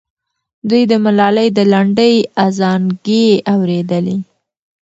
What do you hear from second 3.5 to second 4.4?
اورېدلې.